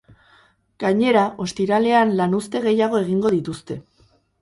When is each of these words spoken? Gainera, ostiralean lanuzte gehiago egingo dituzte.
Gainera, 0.83 1.27
ostiralean 1.45 2.17
lanuzte 2.23 2.65
gehiago 2.67 3.07
egingo 3.07 3.37
dituzte. 3.39 3.83